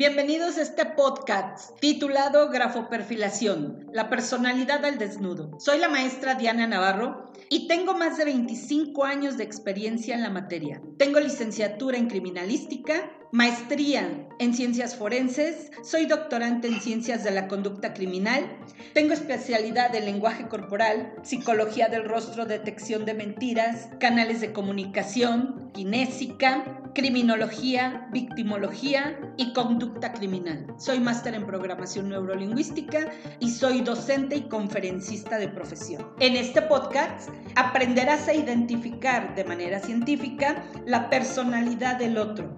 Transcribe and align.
Bienvenidos 0.00 0.56
a 0.56 0.62
este 0.62 0.86
podcast 0.86 1.78
titulado 1.78 2.48
Grafoperfilación, 2.48 3.90
la 3.92 4.08
personalidad 4.08 4.82
al 4.86 4.96
desnudo. 4.96 5.60
Soy 5.60 5.76
la 5.76 5.90
maestra 5.90 6.36
Diana 6.36 6.66
Navarro 6.66 7.30
y 7.50 7.68
tengo 7.68 7.92
más 7.92 8.16
de 8.16 8.24
25 8.24 9.04
años 9.04 9.36
de 9.36 9.44
experiencia 9.44 10.14
en 10.14 10.22
la 10.22 10.30
materia. 10.30 10.80
Tengo 10.96 11.20
licenciatura 11.20 11.98
en 11.98 12.08
criminalística 12.08 13.10
maestría 13.32 14.26
en 14.40 14.54
ciencias 14.54 14.96
forenses, 14.96 15.70
soy 15.84 16.06
doctorante 16.06 16.66
en 16.66 16.80
ciencias 16.80 17.22
de 17.22 17.30
la 17.30 17.46
conducta 17.46 17.94
criminal, 17.94 18.44
tengo 18.92 19.12
especialidad 19.12 19.94
en 19.94 20.06
lenguaje 20.06 20.48
corporal, 20.48 21.14
psicología 21.22 21.88
del 21.88 22.04
rostro, 22.04 22.46
detección 22.46 23.04
de 23.04 23.14
mentiras, 23.14 23.88
canales 24.00 24.40
de 24.40 24.52
comunicación, 24.52 25.70
kinésica, 25.72 26.80
criminología, 26.94 28.08
victimología 28.12 29.18
y 29.36 29.52
conducta 29.52 30.12
criminal. 30.12 30.66
Soy 30.78 30.98
máster 30.98 31.34
en 31.34 31.46
programación 31.46 32.08
neurolingüística 32.08 33.10
y 33.38 33.50
soy 33.50 33.82
docente 33.82 34.36
y 34.36 34.48
conferencista 34.48 35.38
de 35.38 35.48
profesión. 35.48 36.08
En 36.18 36.36
este 36.36 36.62
podcast 36.62 37.28
aprenderás 37.54 38.26
a 38.26 38.34
identificar 38.34 39.34
de 39.34 39.44
manera 39.44 39.78
científica 39.78 40.64
la 40.84 41.08
personalidad 41.10 41.96
del 41.96 42.18
otro, 42.18 42.56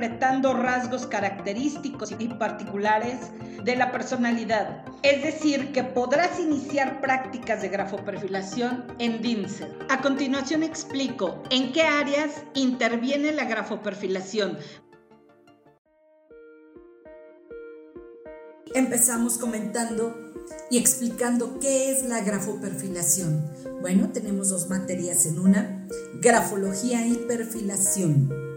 interpretando 0.00 0.54
rasgos 0.54 1.06
característicos 1.06 2.14
y 2.18 2.28
particulares 2.28 3.18
de 3.62 3.76
la 3.76 3.92
personalidad. 3.92 4.82
Es 5.02 5.22
decir, 5.22 5.72
que 5.72 5.84
podrás 5.84 6.40
iniciar 6.40 7.02
prácticas 7.02 7.60
de 7.60 7.68
grafoperfilación 7.68 8.86
en 8.98 9.20
DINSET. 9.20 9.70
A 9.90 10.00
continuación 10.00 10.62
explico 10.62 11.42
en 11.50 11.72
qué 11.72 11.82
áreas 11.82 12.30
interviene 12.54 13.32
la 13.32 13.44
grafoperfilación. 13.44 14.56
Empezamos 18.74 19.36
comentando 19.36 20.16
y 20.70 20.78
explicando 20.78 21.58
qué 21.58 21.90
es 21.90 22.04
la 22.04 22.22
grafoperfilación. 22.22 23.44
Bueno, 23.82 24.10
tenemos 24.12 24.48
dos 24.48 24.70
materias 24.70 25.26
en 25.26 25.38
una, 25.38 25.86
grafología 26.22 27.06
y 27.06 27.16
perfilación. 27.16 28.49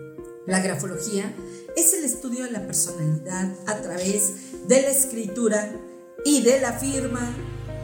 La 0.45 0.59
grafología 0.59 1.33
es 1.77 1.94
el 1.94 2.03
estudio 2.03 2.44
de 2.44 2.52
la 2.52 2.66
personalidad 2.66 3.49
a 3.66 3.77
través 3.77 4.67
de 4.67 4.81
la 4.81 4.89
escritura 4.89 5.72
y 6.25 6.41
de 6.41 6.59
la 6.59 6.73
firma, 6.73 7.33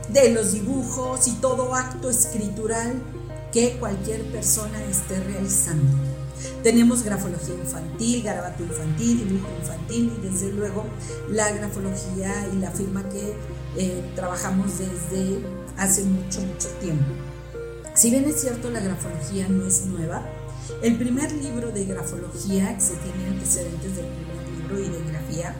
de 0.09 0.31
los 0.31 0.51
dibujos 0.51 1.27
y 1.27 1.31
todo 1.35 1.73
acto 1.73 2.09
escritural 2.09 3.01
que 3.53 3.77
cualquier 3.79 4.23
persona 4.31 4.83
esté 4.85 5.23
realizando. 5.23 5.97
Tenemos 6.61 7.03
grafología 7.03 7.55
infantil, 7.55 8.23
garabato 8.23 8.63
infantil, 8.63 9.27
dibujo 9.29 9.49
infantil 9.61 10.11
y 10.17 10.27
desde 10.27 10.51
luego 10.51 10.85
la 11.29 11.51
grafología 11.51 12.49
y 12.53 12.57
la 12.57 12.71
firma 12.71 13.07
que 13.07 13.35
eh, 13.77 14.11
trabajamos 14.15 14.79
desde 14.79 15.39
hace 15.77 16.03
mucho, 16.03 16.41
mucho 16.41 16.67
tiempo. 16.81 17.13
Si 17.95 18.11
bien 18.11 18.25
es 18.25 18.41
cierto, 18.41 18.69
la 18.69 18.81
grafología 18.81 19.47
no 19.47 19.65
es 19.65 19.85
nueva, 19.85 20.25
el 20.81 20.97
primer 20.97 21.31
libro 21.31 21.71
de 21.71 21.85
grafología, 21.85 22.75
que 22.75 22.81
se 22.81 22.95
tiene 22.95 23.27
antecedentes 23.27 23.95
del 23.95 24.05
primer 24.05 24.49
libro 24.57 24.97
de 24.97 25.11
grafía, 25.11 25.55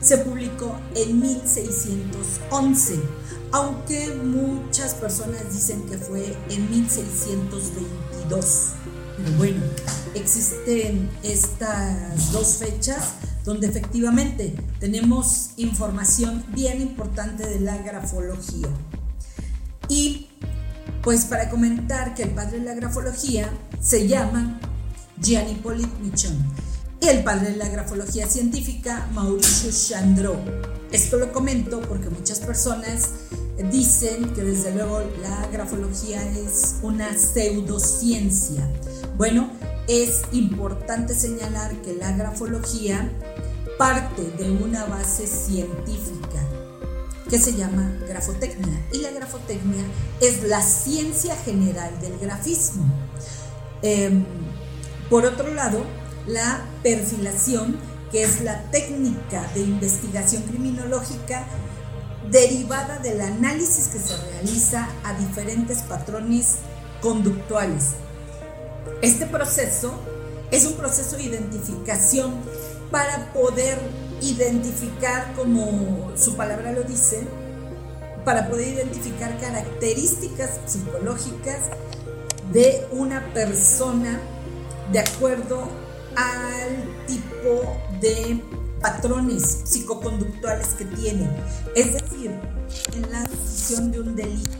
se 0.00 0.18
publicó 0.18 0.78
en 0.94 1.20
1611, 1.20 3.00
aunque 3.52 4.14
muchas 4.14 4.94
personas 4.94 5.52
dicen 5.52 5.82
que 5.82 5.98
fue 5.98 6.36
en 6.48 6.70
1622. 6.70 8.72
Pero 9.16 9.32
bueno, 9.38 9.62
existen 10.14 11.08
estas 11.22 12.32
dos 12.32 12.56
fechas 12.56 13.14
donde 13.44 13.68
efectivamente 13.68 14.54
tenemos 14.78 15.50
información 15.56 16.44
bien 16.48 16.82
importante 16.82 17.46
de 17.46 17.60
la 17.60 17.78
grafología. 17.78 18.68
Y 19.88 20.28
pues 21.06 21.24
para 21.24 21.48
comentar 21.48 22.16
que 22.16 22.24
el 22.24 22.30
padre 22.30 22.58
de 22.58 22.64
la 22.64 22.74
grafología 22.74 23.48
se 23.80 24.08
llama 24.08 24.58
Gianni 25.20 25.54
Polit 25.54 25.88
Michon 26.00 26.36
y 27.00 27.06
el 27.06 27.22
padre 27.22 27.52
de 27.52 27.58
la 27.58 27.68
grafología 27.68 28.28
científica 28.28 29.06
Mauricio 29.12 29.70
Chandro. 29.70 30.34
Esto 30.90 31.18
lo 31.18 31.32
comento 31.32 31.80
porque 31.82 32.10
muchas 32.10 32.40
personas 32.40 33.10
dicen 33.70 34.34
que 34.34 34.42
desde 34.42 34.74
luego 34.74 35.00
la 35.22 35.46
grafología 35.52 36.28
es 36.40 36.74
una 36.82 37.16
pseudociencia. 37.16 38.68
Bueno, 39.16 39.52
es 39.86 40.22
importante 40.32 41.14
señalar 41.14 41.80
que 41.82 41.94
la 41.94 42.16
grafología 42.16 43.12
parte 43.78 44.22
de 44.38 44.50
una 44.50 44.86
base 44.86 45.28
científica 45.28 46.42
que 47.28 47.38
se 47.38 47.54
llama 47.54 47.92
grafotecnia 48.08 48.86
y 48.92 48.98
la 48.98 49.10
grafotecnia 49.10 49.84
es 50.20 50.44
la 50.44 50.62
ciencia 50.62 51.36
general 51.36 52.00
del 52.00 52.18
grafismo. 52.18 52.84
Em, 53.82 54.24
por 55.10 55.24
otro 55.24 55.52
lado, 55.52 55.84
la 56.26 56.64
perfilación, 56.82 57.78
que 58.10 58.22
es 58.22 58.40
la 58.42 58.70
técnica 58.70 59.50
de 59.54 59.60
investigación 59.60 60.42
criminológica 60.42 61.46
derivada 62.30 62.98
del 62.98 63.20
análisis 63.20 63.88
que 63.88 63.98
se 63.98 64.16
realiza 64.16 64.88
a 65.04 65.14
diferentes 65.14 65.82
patrones 65.82 66.56
conductuales. 67.00 67.94
Este 69.02 69.26
proceso 69.26 69.92
es 70.50 70.64
un 70.64 70.74
proceso 70.74 71.16
de 71.16 71.24
identificación 71.24 72.34
para 72.90 73.32
poder 73.32 73.78
identificar, 74.20 75.34
como 75.34 76.12
su 76.16 76.36
palabra 76.36 76.72
lo 76.72 76.82
dice, 76.82 77.26
para 78.24 78.48
poder 78.48 78.68
identificar 78.68 79.38
características 79.38 80.60
psicológicas 80.66 81.58
de 82.52 82.86
una 82.92 83.32
persona 83.32 84.20
de 84.92 85.00
acuerdo 85.00 85.68
al 86.16 87.06
tipo 87.06 87.76
de 88.00 88.42
patrones 88.80 89.62
psicoconductuales 89.64 90.68
que 90.68 90.84
tiene. 90.84 91.30
Es 91.74 91.92
decir, 91.92 92.32
en 92.94 93.12
la 93.12 93.22
decisión 93.22 93.90
de 93.90 94.00
un 94.00 94.16
delito, 94.16 94.58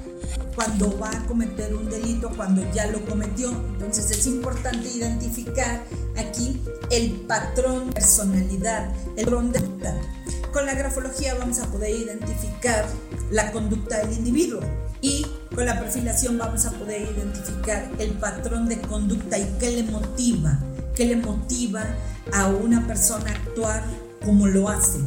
cuando 0.54 0.98
va 0.98 1.10
a 1.10 1.26
cometer 1.26 1.74
un 1.74 1.88
delito, 1.88 2.30
cuando 2.34 2.62
ya 2.72 2.86
lo 2.86 3.04
cometió. 3.04 3.50
Entonces 3.50 4.10
es 4.10 4.26
importante 4.26 4.88
identificar 4.88 5.82
aquí 6.16 6.60
el 6.90 7.12
patrón 7.26 7.90
personalidad, 7.92 8.92
el 9.16 9.24
patrón 9.24 9.52
de 9.52 9.60
Con 10.52 10.66
la 10.66 10.74
grafología 10.74 11.34
vamos 11.34 11.58
a 11.60 11.66
poder 11.66 11.90
identificar 11.90 12.86
la 13.30 13.52
conducta 13.52 13.98
del 13.98 14.16
individuo 14.16 14.60
y 15.00 15.26
con 15.54 15.66
la 15.66 15.78
perfilación 15.78 16.38
vamos 16.38 16.66
a 16.66 16.72
poder 16.72 17.02
identificar 17.02 17.90
el 17.98 18.10
patrón 18.12 18.68
de 18.68 18.80
conducta 18.80 19.38
y 19.38 19.56
qué 19.58 19.70
le 19.70 19.82
motiva, 19.84 20.58
qué 20.94 21.06
le 21.06 21.16
motiva 21.16 21.84
a 22.32 22.48
una 22.48 22.86
persona 22.86 23.30
a 23.30 23.34
actuar 23.34 23.84
como 24.24 24.46
lo 24.46 24.68
hace. 24.68 24.98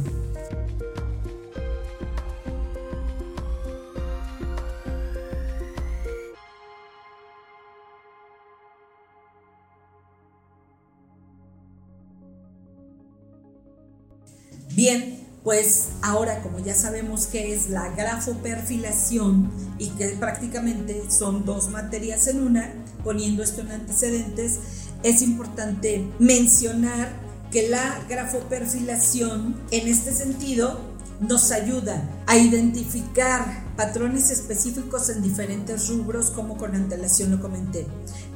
Pues 15.50 15.88
ahora 16.02 16.44
como 16.44 16.60
ya 16.60 16.76
sabemos 16.76 17.26
qué 17.26 17.52
es 17.52 17.70
la 17.70 17.88
grafoperfilación 17.88 19.50
y 19.78 19.88
que 19.88 20.10
prácticamente 20.10 21.02
son 21.10 21.44
dos 21.44 21.70
materias 21.70 22.28
en 22.28 22.44
una, 22.44 22.72
poniendo 23.02 23.42
esto 23.42 23.62
en 23.62 23.72
antecedentes, 23.72 24.60
es 25.02 25.22
importante 25.22 26.08
mencionar 26.20 27.08
que 27.50 27.68
la 27.68 27.98
grafoperfilación 28.08 29.56
en 29.72 29.88
este 29.88 30.12
sentido 30.12 30.78
nos 31.18 31.50
ayuda 31.50 32.08
a 32.28 32.36
identificar 32.36 33.64
patrones 33.74 34.30
específicos 34.30 35.10
en 35.10 35.20
diferentes 35.20 35.88
rubros, 35.88 36.30
como 36.30 36.56
con 36.58 36.76
antelación 36.76 37.32
lo 37.32 37.40
comenté. 37.40 37.88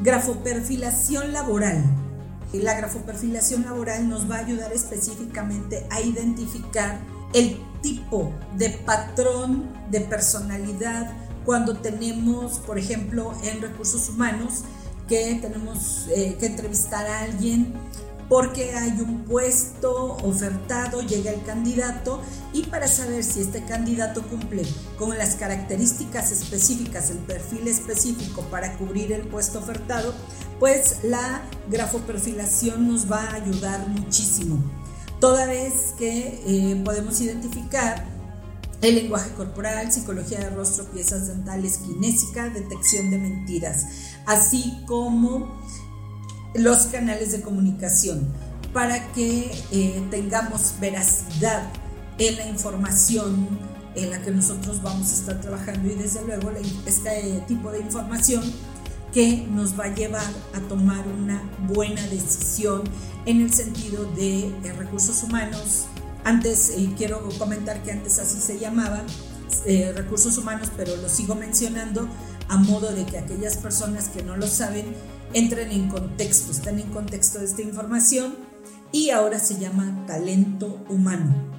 Grafoperfilación 0.03 1.33
laboral 1.33 1.81
la 2.63 2.75
grafoperfilación 2.75 3.65
laboral 3.65 4.09
nos 4.09 4.31
va 4.31 4.37
a 4.37 4.39
ayudar 4.41 4.73
específicamente 4.73 5.87
a 5.91 6.01
identificar 6.01 7.01
el 7.33 7.59
tipo 7.83 8.33
de 8.57 8.71
patrón 8.71 9.69
de 9.91 10.01
personalidad 10.01 11.13
cuando 11.45 11.77
tenemos, 11.77 12.59
por 12.61 12.79
ejemplo, 12.79 13.35
en 13.45 13.61
recursos 13.61 14.09
humanos, 14.09 14.63
que 15.09 15.39
tenemos 15.43 16.07
eh, 16.09 16.37
que 16.41 16.47
entrevistar 16.47 17.07
a 17.07 17.21
alguien 17.21 17.75
porque 18.35 18.75
hay 18.75 19.01
un 19.01 19.23
puesto 19.27 20.17
ofertado, 20.25 21.03
llega 21.03 21.31
el 21.31 21.45
candidato 21.45 22.21
y 22.53 22.65
para 22.65 22.89
saber 22.89 23.23
si 23.23 23.41
este 23.41 23.65
candidato 23.65 24.27
cumple 24.27 24.65
con 24.99 25.17
las 25.17 25.37
características 25.37 26.33
específicas, 26.33 27.11
el 27.11 27.19
perfil 27.19 27.69
específico 27.69 28.43
para 28.51 28.77
cubrir 28.77 29.13
el 29.13 29.23
puesto 29.29 29.61
ofertado, 29.61 30.13
pues 30.59 31.05
la 31.05 31.43
grafoperfilación 31.71 32.89
nos 32.89 33.09
va 33.09 33.21
a 33.21 33.35
ayudar 33.35 33.87
muchísimo. 33.87 34.59
toda 35.21 35.47
vez 35.47 35.95
que 35.97 36.43
eh, 36.45 36.83
podemos 36.85 37.21
identificar 37.21 38.05
el 38.83 38.97
lenguaje 38.97 39.31
corporal, 39.35 39.93
psicología 39.93 40.41
de 40.41 40.51
rostro, 40.51 40.87
piezas 40.87 41.29
dentales, 41.29 41.79
kinésica, 41.79 42.49
detección 42.49 43.13
de 43.13 43.19
mentiras, 43.19 43.87
así 44.27 44.83
como 44.89 45.63
los 46.55 46.87
canales 46.87 47.33
de 47.33 47.41
comunicación 47.41 48.27
para 48.73 49.13
que 49.13 49.51
eh, 49.71 50.03
tengamos 50.11 50.75
veracidad 50.81 51.69
en 52.19 52.37
la 52.37 52.47
información 52.47 53.47
en 53.95 54.11
la 54.11 54.21
que 54.21 54.31
nosotros 54.31 54.83
vamos 54.83 55.11
a 55.11 55.15
estar 55.15 55.41
trabajando 55.41 55.89
y 55.89 55.95
desde 55.95 56.25
luego 56.25 56.51
este 56.87 57.43
tipo 57.47 57.71
de 57.71 57.81
información 57.81 58.43
que 59.13 59.47
nos 59.49 59.79
va 59.79 59.85
a 59.85 59.95
llevar 59.95 60.27
a 60.55 60.61
tomar 60.69 61.07
una 61.07 61.41
buena 61.69 62.03
decisión 62.09 62.83
en 63.27 63.41
el 63.41 63.53
sentido 63.53 64.05
de 64.17 64.49
eh, 64.49 64.73
recursos 64.77 65.23
humanos. 65.23 65.85
Antes, 66.25 66.73
y 66.77 66.89
quiero 66.97 67.29
comentar 67.39 67.83
que 67.85 67.93
antes 67.93 68.19
así 68.19 68.41
se 68.41 68.59
llamaba, 68.59 69.03
eh, 69.67 69.93
recursos 69.95 70.37
humanos, 70.37 70.69
pero 70.77 70.97
lo 70.97 71.09
sigo 71.09 71.37
mencionando 71.37 72.09
a 72.49 72.57
modo 72.57 72.93
de 72.93 73.07
que 73.07 73.19
aquellas 73.19 73.57
personas 73.57 74.09
que 74.09 74.23
no 74.23 74.37
lo 74.37 74.47
saben 74.49 74.87
entren 75.35 75.71
en 75.73 75.89
contexto, 75.89 76.53
estén 76.53 76.79
en 76.79 76.91
contexto 76.91 77.41
de 77.41 77.45
esta 77.45 77.63
información 77.63 78.37
y 78.93 79.11
ahora 79.11 79.39
se 79.41 79.59
llama 79.59 80.05
talento 80.07 80.85
humano. 80.89 81.53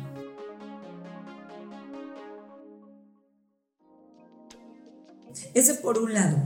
Ese 5.53 5.75
por 5.75 5.99
un 5.99 6.13
lado. 6.13 6.37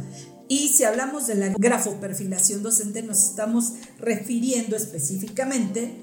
Y 0.48 0.70
si 0.70 0.84
hablamos 0.84 1.28
de 1.28 1.36
la 1.36 1.50
grafoperfilación 1.50 2.64
docente, 2.64 3.04
nos 3.04 3.24
estamos 3.24 3.74
refiriendo 4.00 4.76
específicamente 4.76 5.94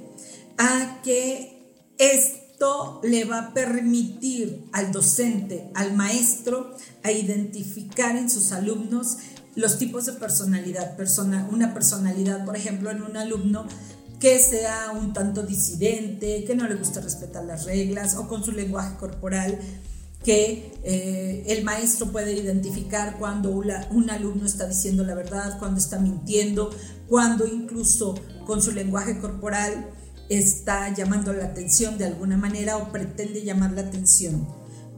a 0.57 1.01
que 1.03 1.75
esto 1.99 3.01
le 3.03 3.25
va 3.25 3.39
a 3.39 3.55
permitir 3.55 4.69
al 4.73 4.93
docente, 4.93 5.69
al 5.75 5.95
maestro, 5.95 6.77
a 7.03 7.11
identificar 7.11 8.17
en 8.17 8.31
sus 8.31 8.53
alumnos 8.53 9.19
los 9.57 9.79
tipos 9.79 10.07
de 10.07 10.13
personalidad. 10.13 10.97
Persona, 10.97 11.49
una 11.51 11.75
personalidad, 11.75 12.45
por 12.45 12.57
ejemplo, 12.57 12.91
en 12.91 13.03
un 13.03 13.17
alumno 13.17 13.67
que 14.21 14.39
sea 14.39 14.93
un 14.93 15.13
tanto 15.13 15.43
disidente, 15.43 16.45
que 16.45 16.55
no 16.55 16.69
le 16.69 16.77
gusta 16.77 17.01
respetar 17.01 17.45
las 17.45 17.65
reglas 17.65 18.17
o 18.17 18.29
con 18.29 18.45
su 18.45 18.53
lenguaje 18.53 18.97
corporal 18.97 19.59
que 20.27 20.73
eh, 20.83 21.45
el 21.47 21.63
maestro 21.63 22.11
puede 22.11 22.33
identificar 22.33 23.17
cuando 23.17 23.51
un 23.53 24.11
alumno 24.11 24.45
está 24.45 24.67
diciendo 24.67 25.05
la 25.05 25.15
verdad, 25.15 25.57
cuando 25.61 25.79
está 25.79 26.01
mintiendo, 26.01 26.71
cuando 27.07 27.47
incluso 27.47 28.17
con 28.45 28.61
su 28.61 28.73
lenguaje 28.73 29.19
corporal 29.21 29.91
está 30.29 30.93
llamando 30.93 31.33
la 31.33 31.45
atención 31.45 31.97
de 31.97 32.07
alguna 32.07 32.37
manera 32.37 32.77
o 32.77 32.91
pretende 32.91 33.45
llamar 33.45 33.73
la 33.73 33.83
atención 33.83 34.49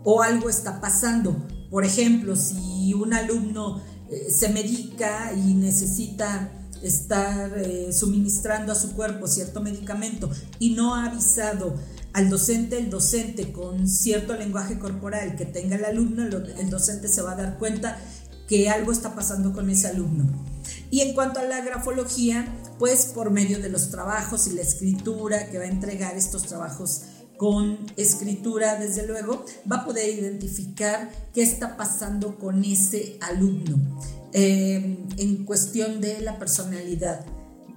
o 0.03 0.23
algo 0.23 0.49
está 0.49 0.81
pasando. 0.81 1.47
Por 1.71 1.85
ejemplo, 1.85 2.35
si 2.35 2.95
un 2.95 3.13
alumno 3.13 3.83
eh, 4.11 4.31
se 4.31 4.49
medica 4.49 5.33
y 5.35 5.55
necesita 5.55 6.51
estar 6.83 7.59
eh, 7.59 7.93
suministrando 7.93 8.73
a 8.73 8.75
su 8.75 8.93
cuerpo 8.93 9.27
cierto 9.27 9.61
medicamento 9.61 10.31
y 10.59 10.71
no 10.71 10.95
ha 10.95 11.07
avisado 11.07 11.75
al 12.13 12.31
docente, 12.31 12.79
el 12.79 12.91
docente 12.91 13.53
con 13.53 13.89
cierto 13.89 14.35
lenguaje 14.35 14.79
corporal 14.79 15.37
que 15.37 15.45
tenga 15.45 15.77
el 15.77 15.85
alumno, 15.85 16.25
el 16.25 16.71
docente 16.71 17.09
se 17.09 17.23
va 17.23 17.33
a 17.33 17.37
dar 17.37 17.59
cuenta 17.59 17.99
que 18.49 18.71
algo 18.71 18.93
está 18.93 19.15
pasando 19.15 19.53
con 19.53 19.69
ese 19.69 19.89
alumno. 19.89 20.25
Y 20.91 21.03
en 21.03 21.15
cuanto 21.15 21.41
a 21.41 21.45
la 21.45 21.61
grafología, 21.61 22.47
pues 22.79 23.07
por 23.07 23.31
medio 23.31 23.61
de 23.61 23.69
los 23.69 23.91
trabajos 23.91 24.47
y 24.47 24.53
la 24.53 24.63
escritura 24.63 25.51
que 25.51 25.59
va 25.59 25.65
a 25.65 25.69
entregar 25.69 26.17
estos 26.17 26.45
trabajos 26.45 27.03
con 27.39 27.79
escritura, 27.97 28.77
desde 28.77 29.07
luego, 29.07 29.47
va 29.71 29.77
a 29.77 29.85
poder 29.85 30.11
identificar 30.11 31.11
qué 31.33 31.43
está 31.43 31.77
pasando 31.77 32.37
con 32.37 32.65
ese 32.65 33.17
alumno 33.21 33.79
eh, 34.33 34.99
en 35.17 35.45
cuestión 35.45 36.01
de 36.01 36.21
la 36.21 36.39
personalidad 36.39 37.25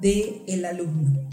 del 0.02 0.42
el 0.48 0.66
alumno. 0.66 1.30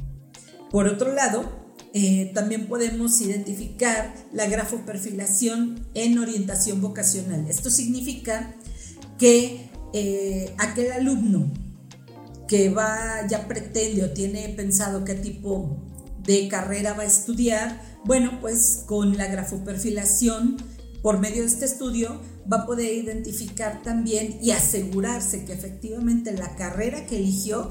Por 0.70 0.86
otro 0.86 1.12
lado, 1.14 1.50
eh, 1.94 2.30
también 2.34 2.68
podemos 2.68 3.18
identificar 3.22 4.14
la 4.32 4.46
grafoperfilación 4.46 5.88
en 5.94 6.18
orientación 6.18 6.82
vocacional. 6.82 7.46
Esto 7.48 7.70
significa 7.70 8.54
que 9.18 9.70
eh, 9.94 10.54
aquel 10.58 10.92
alumno 10.92 11.50
que 12.46 12.68
va, 12.68 13.26
ya 13.26 13.48
pretende 13.48 14.04
o 14.04 14.10
tiene 14.10 14.50
pensado 14.50 15.04
qué 15.04 15.14
tipo 15.14 15.87
de 16.24 16.48
carrera 16.48 16.94
va 16.94 17.02
a 17.02 17.06
estudiar, 17.06 17.80
bueno, 18.04 18.38
pues 18.40 18.84
con 18.86 19.16
la 19.16 19.26
grafoperfilación, 19.26 20.56
por 21.02 21.18
medio 21.18 21.42
de 21.42 21.48
este 21.48 21.64
estudio, 21.64 22.20
va 22.50 22.58
a 22.58 22.66
poder 22.66 22.92
identificar 22.92 23.82
también 23.82 24.38
y 24.42 24.50
asegurarse 24.50 25.44
que 25.44 25.52
efectivamente 25.52 26.32
la 26.32 26.56
carrera 26.56 27.06
que 27.06 27.16
eligió 27.16 27.70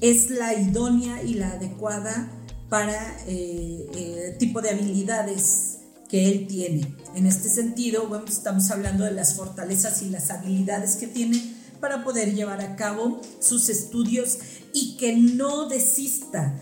es 0.00 0.30
la 0.30 0.54
idónea 0.54 1.22
y 1.22 1.34
la 1.34 1.52
adecuada 1.52 2.30
para 2.68 3.16
eh, 3.26 3.86
eh, 3.94 4.36
tipo 4.38 4.60
de 4.60 4.70
habilidades 4.70 5.78
que 6.08 6.30
él 6.30 6.46
tiene. 6.46 6.94
En 7.14 7.26
este 7.26 7.48
sentido, 7.48 8.08
bueno, 8.08 8.26
estamos 8.26 8.70
hablando 8.70 9.04
de 9.04 9.12
las 9.12 9.34
fortalezas 9.34 10.02
y 10.02 10.10
las 10.10 10.30
habilidades 10.30 10.96
que 10.96 11.06
tiene 11.06 11.54
para 11.80 12.04
poder 12.04 12.34
llevar 12.34 12.60
a 12.60 12.76
cabo 12.76 13.20
sus 13.40 13.68
estudios 13.68 14.38
y 14.72 14.96
que 14.96 15.16
no 15.16 15.68
desista, 15.68 16.54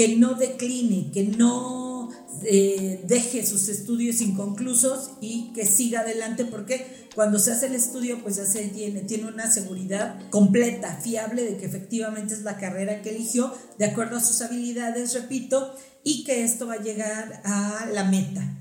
que 0.00 0.16
no 0.16 0.32
decline, 0.32 1.10
que 1.12 1.24
no 1.24 2.08
eh, 2.44 3.04
deje 3.06 3.44
sus 3.44 3.68
estudios 3.68 4.22
inconclusos 4.22 5.10
y 5.20 5.52
que 5.52 5.66
siga 5.66 6.00
adelante 6.00 6.46
porque 6.46 6.86
cuando 7.14 7.38
se 7.38 7.52
hace 7.52 7.66
el 7.66 7.74
estudio, 7.74 8.22
pues 8.22 8.36
ya 8.36 8.46
se 8.46 8.68
tiene, 8.68 9.02
tiene 9.02 9.26
una 9.26 9.52
seguridad 9.52 10.18
completa, 10.30 10.98
fiable 11.02 11.44
de 11.44 11.58
que 11.58 11.66
efectivamente 11.66 12.32
es 12.32 12.44
la 12.44 12.56
carrera 12.56 13.02
que 13.02 13.10
eligió, 13.10 13.52
de 13.76 13.84
acuerdo 13.84 14.16
a 14.16 14.20
sus 14.20 14.40
habilidades, 14.40 15.12
repito, 15.12 15.74
y 16.02 16.24
que 16.24 16.44
esto 16.44 16.66
va 16.66 16.76
a 16.76 16.82
llegar 16.82 17.42
a 17.44 17.86
la 17.92 18.04
meta. 18.04 18.56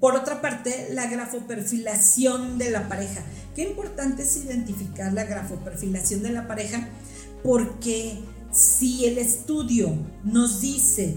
Por 0.00 0.16
otra 0.16 0.40
parte, 0.40 0.88
la 0.90 1.06
grafoperfilación 1.06 2.56
de 2.56 2.70
la 2.70 2.88
pareja. 2.88 3.20
Qué 3.54 3.68
importante 3.68 4.22
es 4.22 4.38
identificar 4.38 5.12
la 5.12 5.24
grafoperfilación 5.24 6.22
de 6.22 6.30
la 6.30 6.48
pareja 6.48 6.88
porque 7.44 8.18
si 8.50 9.04
el 9.04 9.18
estudio 9.18 9.94
nos 10.24 10.62
dice 10.62 11.16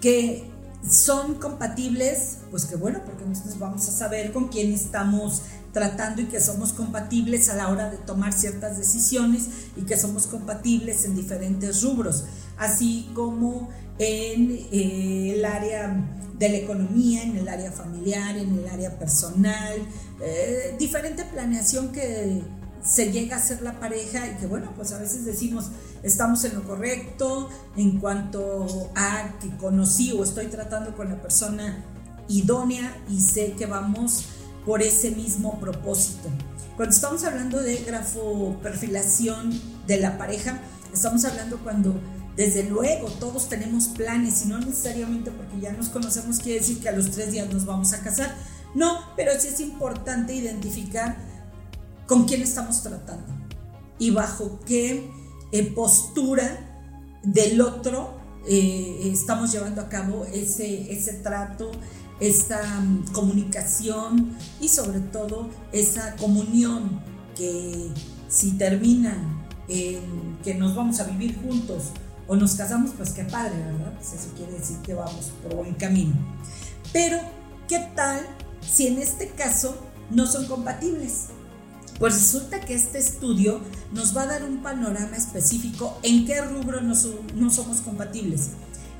que 0.00 0.48
son 0.88 1.34
compatibles, 1.34 2.38
pues 2.50 2.64
que 2.64 2.76
bueno, 2.76 3.00
porque 3.04 3.24
nosotros 3.24 3.58
vamos 3.58 3.88
a 3.88 3.92
saber 3.92 4.32
con 4.32 4.48
quién 4.48 4.72
estamos 4.72 5.42
tratando 5.72 6.22
y 6.22 6.26
que 6.26 6.40
somos 6.40 6.72
compatibles 6.72 7.48
a 7.48 7.56
la 7.56 7.68
hora 7.68 7.90
de 7.90 7.98
tomar 7.98 8.32
ciertas 8.32 8.78
decisiones 8.78 9.48
y 9.76 9.82
que 9.82 9.96
somos 9.96 10.28
compatibles 10.28 11.04
en 11.04 11.16
diferentes 11.16 11.82
rubros, 11.82 12.24
así 12.56 13.10
como 13.12 13.68
en 13.98 14.52
eh, 14.70 15.34
el 15.34 15.44
área 15.44 15.92
de 16.38 16.48
la 16.48 16.56
economía, 16.56 17.24
en 17.24 17.36
el 17.36 17.48
área 17.48 17.72
familiar, 17.72 18.38
en 18.38 18.56
el 18.56 18.68
área 18.68 18.96
personal, 18.96 19.76
eh, 20.22 20.76
diferente 20.78 21.24
planeación 21.24 21.90
que 21.90 22.42
se 22.82 23.12
llega 23.12 23.36
a 23.36 23.40
ser 23.40 23.62
la 23.62 23.78
pareja 23.80 24.26
y 24.26 24.36
que 24.36 24.46
bueno, 24.46 24.72
pues 24.76 24.92
a 24.92 24.98
veces 24.98 25.24
decimos, 25.24 25.70
estamos 26.02 26.44
en 26.44 26.54
lo 26.54 26.64
correcto 26.64 27.48
en 27.76 27.98
cuanto 27.98 28.90
a 28.94 29.34
que 29.40 29.54
conocí 29.56 30.12
o 30.12 30.24
estoy 30.24 30.46
tratando 30.46 30.96
con 30.96 31.08
la 31.08 31.20
persona 31.20 31.84
idónea 32.28 32.96
y 33.08 33.20
sé 33.20 33.52
que 33.52 33.66
vamos 33.66 34.26
por 34.64 34.82
ese 34.82 35.10
mismo 35.10 35.58
propósito. 35.60 36.28
Cuando 36.76 36.94
estamos 36.94 37.24
hablando 37.24 37.60
de 37.60 37.76
grafoperfilación 37.78 39.58
de 39.86 39.96
la 39.98 40.18
pareja, 40.18 40.60
estamos 40.92 41.24
hablando 41.24 41.58
cuando 41.58 41.94
desde 42.36 42.62
luego 42.62 43.08
todos 43.18 43.48
tenemos 43.48 43.88
planes 43.88 44.44
y 44.44 44.48
no 44.48 44.60
necesariamente 44.60 45.32
porque 45.32 45.60
ya 45.60 45.72
nos 45.72 45.88
conocemos 45.88 46.38
quiere 46.38 46.60
decir 46.60 46.78
que 46.78 46.88
a 46.88 46.92
los 46.92 47.10
tres 47.10 47.32
días 47.32 47.52
nos 47.52 47.64
vamos 47.64 47.92
a 47.94 48.00
casar. 48.00 48.32
No, 48.74 49.00
pero 49.16 49.32
sí 49.40 49.48
es 49.48 49.60
importante 49.60 50.34
identificar 50.34 51.16
con 52.08 52.24
quién 52.24 52.42
estamos 52.42 52.82
tratando 52.82 53.26
y 53.98 54.10
bajo 54.10 54.58
qué 54.66 55.08
eh, 55.52 55.72
postura 55.72 56.64
del 57.22 57.60
otro 57.60 58.18
eh, 58.46 59.10
estamos 59.12 59.52
llevando 59.52 59.82
a 59.82 59.88
cabo 59.88 60.24
ese, 60.32 60.90
ese 60.90 61.12
trato, 61.14 61.70
esa 62.18 62.80
mm, 62.80 63.12
comunicación 63.12 64.36
y 64.60 64.68
sobre 64.68 65.00
todo 65.00 65.50
esa 65.70 66.16
comunión 66.16 67.00
que 67.36 67.90
si 68.28 68.52
termina 68.52 69.44
en 69.68 70.38
que 70.42 70.54
nos 70.54 70.74
vamos 70.74 70.98
a 71.00 71.04
vivir 71.04 71.38
juntos 71.42 71.90
o 72.26 72.36
nos 72.36 72.54
casamos, 72.54 72.92
pues 72.96 73.10
qué 73.10 73.24
padre, 73.24 73.56
¿verdad? 73.56 73.92
Pues 73.94 74.14
eso 74.14 74.30
quiere 74.34 74.52
decir 74.52 74.78
que 74.78 74.94
vamos 74.94 75.32
por 75.42 75.56
buen 75.56 75.74
camino. 75.74 76.14
Pero, 76.92 77.18
¿qué 77.68 77.78
tal 77.94 78.20
si 78.60 78.86
en 78.86 78.98
este 78.98 79.28
caso 79.28 79.76
no 80.10 80.26
son 80.26 80.46
compatibles? 80.46 81.28
Pues 81.98 82.14
resulta 82.14 82.60
que 82.60 82.74
este 82.74 82.98
estudio 82.98 83.60
nos 83.92 84.16
va 84.16 84.22
a 84.22 84.26
dar 84.26 84.44
un 84.44 84.62
panorama 84.62 85.16
específico 85.16 85.98
en 86.02 86.26
qué 86.26 86.40
rubro 86.40 86.80
no, 86.80 86.94
somos 86.94 87.80
compatibles. 87.80 88.50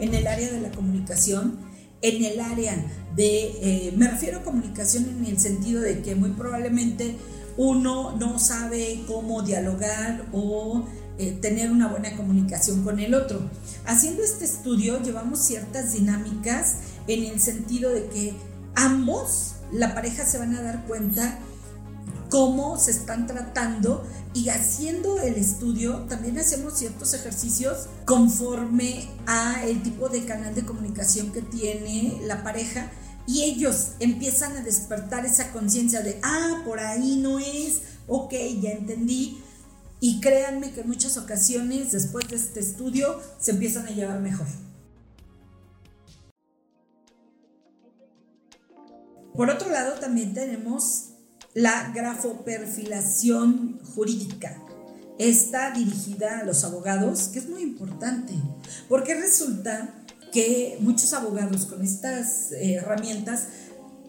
En 0.00 0.14
el 0.14 0.26
área 0.26 0.50
de 0.50 0.60
la 0.60 0.70
comunicación, 0.70 1.58
en 2.02 2.24
el 2.24 2.40
área 2.40 2.74
de, 3.14 3.86
eh, 3.88 3.94
me 3.96 4.08
refiero 4.08 4.38
a 4.38 4.42
comunicación 4.42 5.04
en 5.08 5.26
el 5.26 5.38
sentido 5.38 5.80
de 5.80 6.02
que 6.02 6.14
muy 6.14 6.30
probablemente 6.30 7.16
uno 7.56 8.16
no 8.16 8.38
sabe 8.38 9.04
cómo 9.06 9.42
dialogar 9.42 10.26
o 10.32 10.84
eh, 11.18 11.36
tener 11.40 11.70
una 11.70 11.88
buena 11.88 12.16
comunicación 12.16 12.82
con 12.82 12.98
el 12.98 13.14
otro. 13.14 13.40
Haciendo 13.84 14.22
este 14.22 14.44
estudio 14.44 15.00
llevamos 15.02 15.40
ciertas 15.40 15.92
dinámicas 15.92 16.76
en 17.06 17.24
el 17.24 17.40
sentido 17.40 17.90
de 17.90 18.06
que 18.06 18.34
ambos, 18.74 19.54
la 19.72 19.94
pareja, 19.94 20.24
se 20.24 20.38
van 20.38 20.54
a 20.54 20.62
dar 20.62 20.84
cuenta 20.86 21.38
cómo 22.30 22.78
se 22.78 22.90
están 22.90 23.26
tratando 23.26 24.06
y 24.34 24.50
haciendo 24.50 25.18
el 25.20 25.34
estudio 25.34 26.04
también 26.08 26.38
hacemos 26.38 26.74
ciertos 26.74 27.14
ejercicios 27.14 27.86
conforme 28.04 29.08
a 29.26 29.64
el 29.64 29.82
tipo 29.82 30.08
de 30.08 30.24
canal 30.24 30.54
de 30.54 30.64
comunicación 30.64 31.32
que 31.32 31.42
tiene 31.42 32.20
la 32.24 32.42
pareja 32.42 32.90
y 33.26 33.44
ellos 33.44 33.92
empiezan 34.00 34.56
a 34.56 34.62
despertar 34.62 35.26
esa 35.26 35.52
conciencia 35.52 36.00
de, 36.00 36.18
ah, 36.22 36.62
por 36.64 36.80
ahí 36.80 37.16
no 37.16 37.38
es, 37.38 37.82
ok, 38.06 38.32
ya 38.62 38.70
entendí. 38.70 39.38
Y 40.00 40.20
créanme 40.20 40.70
que 40.72 40.80
en 40.80 40.88
muchas 40.88 41.18
ocasiones 41.18 41.92
después 41.92 42.26
de 42.28 42.36
este 42.36 42.60
estudio 42.60 43.20
se 43.38 43.50
empiezan 43.50 43.86
a 43.86 43.90
llevar 43.90 44.20
mejor. 44.20 44.46
Por 49.34 49.50
otro 49.50 49.68
lado, 49.68 50.00
también 50.00 50.32
tenemos 50.32 51.10
la 51.58 51.90
grafoperfilación 51.92 53.80
jurídica. 53.94 54.56
Está 55.18 55.72
dirigida 55.72 56.38
a 56.38 56.44
los 56.44 56.62
abogados, 56.62 57.30
que 57.32 57.40
es 57.40 57.48
muy 57.48 57.62
importante, 57.62 58.32
porque 58.88 59.14
resulta 59.14 60.04
que 60.30 60.78
muchos 60.80 61.12
abogados 61.14 61.66
con 61.66 61.82
estas 61.82 62.52
eh, 62.52 62.74
herramientas 62.74 63.48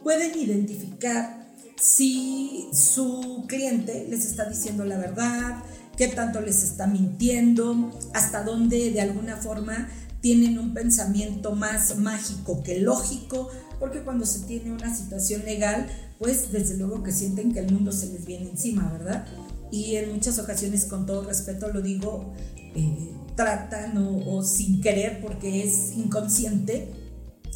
pueden 0.04 0.38
identificar 0.38 1.48
si 1.82 2.70
su 2.72 3.46
cliente 3.48 4.06
les 4.08 4.26
está 4.26 4.48
diciendo 4.48 4.86
la 4.86 5.00
verdad, 5.00 5.64
qué 5.98 6.08
tanto 6.08 6.42
les 6.42 6.62
está 6.64 6.86
mintiendo, 6.86 7.98
hasta 8.14 8.44
dónde 8.44 8.92
de 8.92 9.02
alguna 9.02 9.38
forma 9.38 9.90
tienen 10.22 10.60
un 10.60 10.76
pensamiento 10.76 11.56
más 11.56 11.98
mágico 11.98 12.62
que 12.62 12.80
lógico, 12.80 13.50
porque 13.80 14.04
cuando 14.04 14.28
se 14.28 14.42
tiene 14.42 14.72
una 14.72 14.96
situación 14.96 15.46
legal, 15.46 15.88
pues 16.20 16.52
desde 16.52 16.78
luego 16.78 17.02
que 17.02 17.12
sienten 17.12 17.54
que 17.54 17.60
el 17.60 17.72
mundo 17.72 17.92
se 17.92 18.08
les 18.08 18.26
viene 18.26 18.50
encima, 18.50 18.92
¿verdad? 18.92 19.26
Y 19.72 19.96
en 19.96 20.12
muchas 20.12 20.38
ocasiones, 20.38 20.86
con 20.86 21.06
todo 21.06 21.24
respeto 21.24 21.72
lo 21.72 21.82
digo, 21.82 22.34
eh, 22.76 23.12
tratan 23.36 23.98
o, 23.98 24.44
sin 24.44 24.82
querer 24.82 25.22
porque 25.22 25.64
es 25.64 25.94
inconsciente 25.96 26.92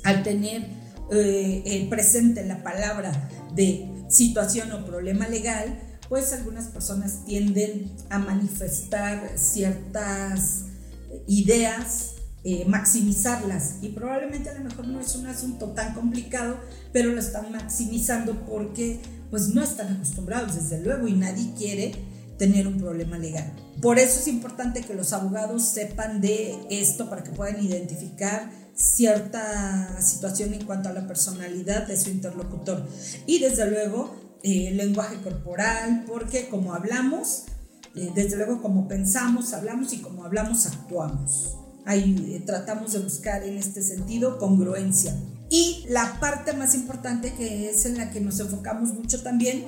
al 0.04 0.24
tener 0.24 0.66
eh, 1.12 1.88
presente 1.90 2.46
la 2.46 2.64
palabra 2.64 3.30
de 3.54 4.06
situación 4.10 4.72
o 4.72 4.86
problema 4.86 5.28
legal, 5.28 5.78
pues 6.08 6.32
algunas 6.32 6.68
personas 6.68 7.26
tienden 7.26 7.92
a 8.10 8.20
manifestar 8.20 9.32
ciertas 9.36 10.66
ideas, 11.28 12.14
eh, 12.46 12.66
maximizarlas 12.66 13.76
y 13.82 13.90
probablemente 13.90 14.50
a 14.50 14.54
lo 14.56 14.66
mejor 14.66 14.86
no 14.88 15.00
es 15.00 15.16
un 15.16 15.28
asunto 15.28 15.68
tan 15.70 15.94
complicado, 15.94 16.58
pero 16.92 17.12
lo 17.12 17.20
están 17.20 17.52
maximizando 17.54 18.46
porque 18.46 19.00
pues 19.32 19.50
no 19.50 19.64
están 19.64 19.94
acostumbrados 19.94 20.56
desde 20.56 20.84
luego 20.84 21.08
y 21.08 21.14
nadie 21.14 21.54
quiere 21.58 21.94
tener 22.38 22.68
un 22.68 22.78
problema 22.78 23.18
legal. 23.18 23.54
Por 23.82 23.98
eso 23.98 24.20
es 24.20 24.28
importante 24.28 24.82
que 24.82 24.94
los 24.94 25.14
abogados 25.14 25.64
sepan 25.64 26.20
de 26.20 26.58
esto 26.70 27.10
para 27.10 27.24
que 27.24 27.32
puedan 27.32 27.64
identificar 27.64 28.52
cierta 28.76 30.02
situación 30.02 30.54
en 30.54 30.66
cuanto 30.66 30.90
a 30.90 30.94
la 30.94 31.08
personalidad 31.08 31.88
de 31.88 31.96
su 31.96 32.10
interlocutor. 32.10 32.86
Y 33.26 33.40
desde 33.40 33.70
luego 33.70 34.16
eh, 34.44 34.72
lenguaje 34.76 35.16
corporal, 35.22 36.04
porque 36.06 36.50
como 36.50 36.74
hablamos, 36.74 37.46
eh, 37.96 38.12
desde 38.14 38.36
luego 38.36 38.62
como 38.62 38.88
pensamos, 38.90 39.54
hablamos 39.54 39.94
y 39.94 40.00
como 40.00 40.26
hablamos, 40.26 40.66
actuamos. 40.66 41.56
Ahí 41.86 42.36
eh, 42.36 42.44
tratamos 42.46 42.94
de 42.94 43.00
buscar 43.00 43.44
en 43.44 43.58
este 43.58 43.82
sentido 43.82 44.38
congruencia. 44.38 45.16
Y 45.50 45.86
la 45.90 46.20
parte 46.20 46.54
más 46.54 46.74
importante 46.76 47.34
que 47.34 47.70
es 47.70 47.86
en 47.86 47.98
la 47.98 48.12
que 48.12 48.22
nos 48.22 48.40
enfocamos 48.40 48.94
mucho 48.94 49.22
también 49.22 49.66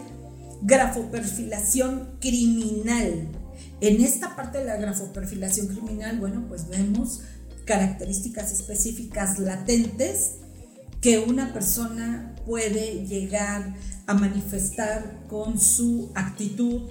grafoperfilación 0.62 2.18
criminal. 2.20 3.28
En 3.82 4.02
esta 4.02 4.36
parte 4.36 4.60
de 4.60 4.66
la 4.66 4.78
grafoperfilación 4.78 5.68
criminal, 5.68 6.20
bueno, 6.20 6.46
pues 6.48 6.68
vemos 6.70 7.22
características 7.66 8.52
específicas 8.52 9.40
latentes 9.40 10.38
que 11.02 11.20
una 11.20 11.54
persona 11.54 12.36
puede 12.46 13.06
llegar 13.06 13.76
a 14.08 14.14
manifestar 14.14 15.26
con 15.28 15.60
su 15.60 16.12
actitud 16.16 16.82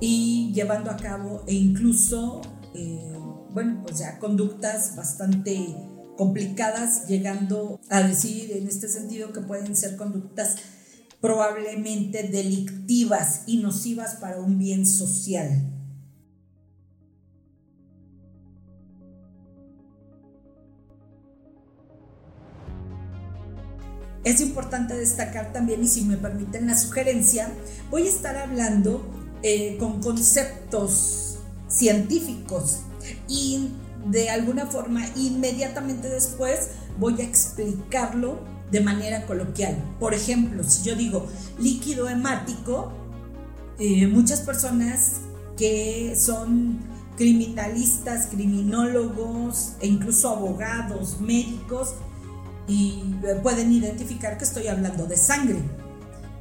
y 0.00 0.52
llevando 0.54 0.90
a 0.90 0.96
cabo 0.96 1.42
e 1.46 1.54
incluso, 1.54 2.40
eh, 2.74 3.12
bueno, 3.52 3.82
pues 3.82 3.98
ya 3.98 4.18
conductas 4.18 4.96
bastante 4.96 5.76
complicadas, 6.16 7.06
llegando 7.08 7.80
a 7.88 8.02
decir 8.02 8.52
en 8.52 8.66
este 8.66 8.88
sentido 8.88 9.32
que 9.32 9.40
pueden 9.40 9.76
ser 9.76 9.96
conductas 9.96 10.56
probablemente 11.20 12.24
delictivas 12.24 13.42
y 13.46 13.58
nocivas 13.58 14.16
para 14.16 14.40
un 14.40 14.58
bien 14.58 14.86
social. 14.86 15.68
Es 24.24 24.40
importante 24.40 24.94
destacar 24.94 25.52
también, 25.52 25.82
y 25.82 25.88
si 25.88 26.02
me 26.02 26.16
permiten 26.16 26.68
la 26.68 26.78
sugerencia, 26.78 27.50
voy 27.90 28.02
a 28.02 28.08
estar 28.08 28.36
hablando 28.36 29.04
eh, 29.42 29.76
con 29.78 30.00
conceptos 30.00 31.38
científicos 31.68 32.82
y 33.28 33.70
de 34.06 34.30
alguna 34.30 34.66
forma 34.66 35.06
inmediatamente 35.16 36.08
después 36.08 36.70
voy 36.98 37.20
a 37.20 37.24
explicarlo 37.24 38.40
de 38.70 38.80
manera 38.80 39.26
coloquial. 39.26 39.76
Por 40.00 40.14
ejemplo, 40.14 40.64
si 40.64 40.82
yo 40.82 40.96
digo 40.96 41.26
líquido 41.58 42.08
hemático, 42.08 42.92
eh, 43.78 44.06
muchas 44.06 44.40
personas 44.40 45.20
que 45.56 46.14
son 46.16 46.80
criminalistas, 47.16 48.26
criminólogos 48.26 49.74
e 49.80 49.86
incluso 49.86 50.30
abogados, 50.30 51.20
médicos, 51.20 51.94
y 52.66 53.02
pueden 53.42 53.72
identificar 53.72 54.38
que 54.38 54.44
estoy 54.44 54.68
hablando 54.68 55.06
de 55.06 55.16
sangre. 55.16 55.58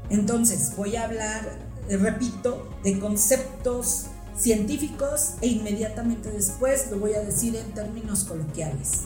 Entonces 0.09 0.73
voy 0.77 0.95
a 0.95 1.05
hablar, 1.05 1.49
eh, 1.89 1.97
repito, 1.97 2.69
de 2.83 2.99
conceptos 2.99 4.05
científicos 4.37 5.33
e 5.41 5.47
inmediatamente 5.47 6.31
después 6.31 6.89
lo 6.91 6.99
voy 6.99 7.13
a 7.13 7.21
decir 7.21 7.55
en 7.55 7.71
términos 7.73 8.23
coloquiales. 8.23 9.01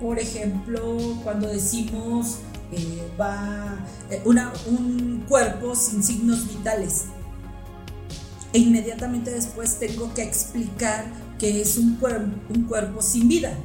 Por 0.00 0.18
ejemplo, 0.18 0.98
cuando 1.22 1.48
decimos 1.48 2.38
eh, 2.72 3.02
va 3.20 3.84
eh, 4.10 4.22
un 4.24 5.24
cuerpo 5.28 5.74
sin 5.74 6.02
signos 6.02 6.46
vitales. 6.48 7.06
E 8.52 8.58
inmediatamente 8.58 9.30
después 9.30 9.78
tengo 9.78 10.12
que 10.14 10.22
explicar 10.22 11.04
que 11.38 11.60
es 11.62 11.76
un, 11.78 11.98
un 12.48 12.64
cuerpo 12.64 13.02
sin 13.02 13.28
vida. 13.28 13.56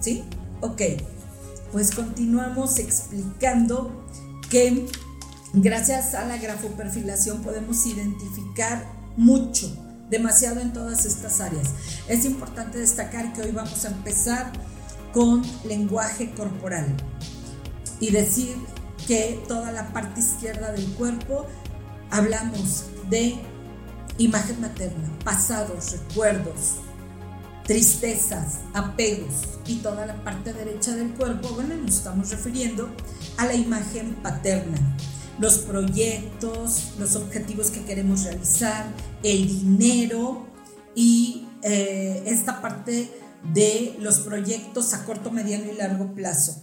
¿Sí? 0.00 0.24
Ok. 0.60 0.82
Pues 1.70 1.94
continuamos 1.94 2.78
explicando 2.78 4.04
que 4.50 4.86
gracias 5.52 6.14
a 6.14 6.24
la 6.24 6.38
grafoperfilación 6.38 7.42
podemos 7.42 7.86
identificar 7.86 8.84
mucho 9.16 9.70
demasiado 10.10 10.60
en 10.60 10.72
todas 10.72 11.06
estas 11.06 11.40
áreas. 11.40 11.70
Es 12.08 12.24
importante 12.24 12.78
destacar 12.78 13.32
que 13.32 13.42
hoy 13.42 13.50
vamos 13.50 13.84
a 13.84 13.88
empezar 13.88 14.52
con 15.12 15.42
lenguaje 15.64 16.30
corporal 16.32 16.86
y 18.00 18.10
decir 18.10 18.56
que 19.06 19.42
toda 19.48 19.72
la 19.72 19.92
parte 19.92 20.20
izquierda 20.20 20.72
del 20.72 20.86
cuerpo 20.94 21.46
hablamos 22.10 22.84
de 23.08 23.36
imagen 24.18 24.60
materna, 24.60 25.08
pasados, 25.24 25.92
recuerdos, 25.92 26.76
tristezas, 27.64 28.58
apegos 28.74 29.58
y 29.66 29.76
toda 29.76 30.06
la 30.06 30.22
parte 30.24 30.52
derecha 30.52 30.94
del 30.94 31.10
cuerpo, 31.14 31.48
bueno, 31.54 31.74
nos 31.76 31.96
estamos 31.96 32.30
refiriendo 32.30 32.90
a 33.38 33.46
la 33.46 33.54
imagen 33.54 34.14
paterna, 34.16 34.78
los 35.42 35.58
proyectos, 35.58 36.92
los 37.00 37.16
objetivos 37.16 37.72
que 37.72 37.82
queremos 37.82 38.22
realizar, 38.22 38.86
el 39.24 39.48
dinero 39.48 40.46
y 40.94 41.48
eh, 41.62 42.22
esta 42.26 42.62
parte 42.62 43.10
de 43.52 43.96
los 43.98 44.20
proyectos 44.20 44.94
a 44.94 45.04
corto, 45.04 45.32
mediano 45.32 45.64
y 45.72 45.74
largo 45.74 46.14
plazo. 46.14 46.60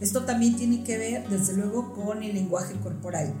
Esto 0.00 0.24
también 0.24 0.56
tiene 0.56 0.82
que 0.82 0.96
ver, 0.96 1.28
desde 1.28 1.54
luego, 1.54 1.92
con 1.92 2.22
el 2.22 2.32
lenguaje 2.32 2.72
corporal. 2.80 3.34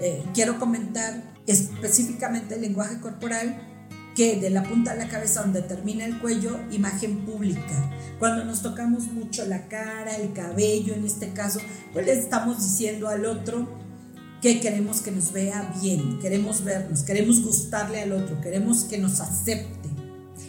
Eh, 0.00 0.22
quiero 0.34 0.60
comentar 0.60 1.34
específicamente 1.48 2.54
el 2.54 2.60
lenguaje 2.60 3.00
corporal 3.00 3.73
que 4.14 4.36
de 4.36 4.50
la 4.50 4.62
punta 4.62 4.92
de 4.94 5.04
la 5.04 5.08
cabeza 5.08 5.42
donde 5.42 5.62
termina 5.62 6.04
el 6.04 6.18
cuello, 6.20 6.58
imagen 6.70 7.24
pública. 7.24 7.90
Cuando 8.18 8.44
nos 8.44 8.62
tocamos 8.62 9.04
mucho 9.12 9.44
la 9.46 9.68
cara, 9.68 10.16
el 10.16 10.32
cabello 10.32 10.94
en 10.94 11.04
este 11.04 11.32
caso, 11.32 11.60
pues 11.92 12.06
le 12.06 12.12
estamos 12.12 12.62
diciendo 12.62 13.08
al 13.08 13.24
otro 13.24 13.68
que 14.40 14.60
queremos 14.60 15.00
que 15.00 15.10
nos 15.10 15.32
vea 15.32 15.74
bien, 15.80 16.18
queremos 16.20 16.64
vernos, 16.64 17.02
queremos 17.02 17.42
gustarle 17.42 18.00
al 18.02 18.12
otro, 18.12 18.40
queremos 18.40 18.84
que 18.84 18.98
nos 18.98 19.20
acepte 19.20 19.93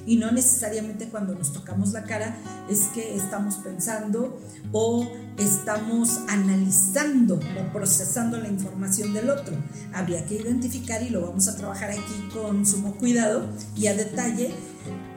y 0.05 0.17
no 0.17 0.31
necesariamente 0.31 1.07
cuando 1.09 1.33
nos 1.33 1.51
tocamos 1.53 1.91
la 1.91 2.03
cara 2.03 2.35
es 2.69 2.83
que 2.93 3.15
estamos 3.15 3.55
pensando 3.55 4.39
o 4.71 5.07
estamos 5.37 6.19
analizando 6.27 7.35
o 7.35 7.73
procesando 7.73 8.37
la 8.37 8.47
información 8.47 9.13
del 9.13 9.29
otro. 9.29 9.55
Habría 9.93 10.25
que 10.25 10.35
identificar 10.35 11.01
y 11.03 11.09
lo 11.09 11.21
vamos 11.21 11.47
a 11.47 11.55
trabajar 11.55 11.91
aquí 11.91 12.29
con 12.33 12.65
sumo 12.65 12.95
cuidado 12.95 13.49
y 13.75 13.87
a 13.87 13.95
detalle 13.95 14.51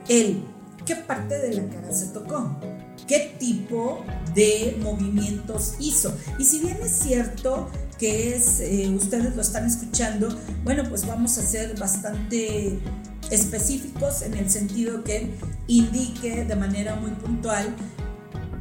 el 0.08 0.42
qué 0.88 0.96
parte 0.96 1.38
de 1.38 1.54
la 1.54 1.68
cara 1.68 1.92
se 1.92 2.06
tocó, 2.06 2.56
qué 3.06 3.36
tipo 3.38 4.02
de 4.34 4.78
movimientos 4.82 5.74
hizo. 5.78 6.16
Y 6.38 6.44
si 6.44 6.60
bien 6.60 6.78
es 6.82 6.92
cierto 6.92 7.68
que 7.98 8.34
es, 8.34 8.60
eh, 8.60 8.88
ustedes 8.96 9.36
lo 9.36 9.42
están 9.42 9.66
escuchando, 9.66 10.28
bueno, 10.64 10.84
pues 10.88 11.06
vamos 11.06 11.36
a 11.36 11.42
ser 11.42 11.78
bastante 11.78 12.78
específicos 13.30 14.22
en 14.22 14.34
el 14.34 14.50
sentido 14.50 15.04
que 15.04 15.30
indique 15.66 16.44
de 16.44 16.56
manera 16.56 16.96
muy 16.96 17.10
puntual 17.10 17.74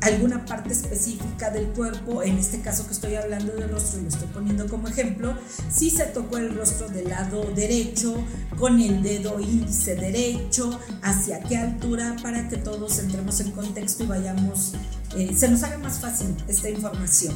alguna 0.01 0.45
parte 0.45 0.73
específica 0.73 1.49
del 1.49 1.67
cuerpo, 1.67 2.21
en 2.21 2.37
este 2.37 2.61
caso 2.61 2.85
que 2.85 2.93
estoy 2.93 3.15
hablando 3.15 3.53
del 3.53 3.69
rostro 3.69 3.99
y 3.99 4.03
lo 4.03 4.09
estoy 4.09 4.27
poniendo 4.27 4.67
como 4.67 4.87
ejemplo, 4.87 5.35
si 5.69 5.89
se 5.89 6.05
tocó 6.05 6.37
el 6.37 6.55
rostro 6.55 6.87
del 6.89 7.09
lado 7.09 7.43
derecho, 7.55 8.15
con 8.57 8.79
el 8.79 9.01
dedo 9.01 9.39
índice 9.39 9.95
derecho, 9.95 10.79
hacia 11.01 11.41
qué 11.41 11.57
altura, 11.57 12.15
para 12.21 12.47
que 12.47 12.57
todos 12.57 12.99
entremos 12.99 13.39
en 13.39 13.51
contexto 13.51 14.03
y 14.03 14.07
vayamos, 14.07 14.73
eh, 15.15 15.33
se 15.35 15.49
nos 15.49 15.63
haga 15.63 15.77
más 15.79 15.99
fácil 15.99 16.35
esta 16.47 16.69
información. 16.69 17.35